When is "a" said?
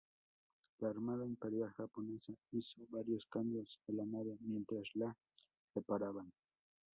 3.87-3.91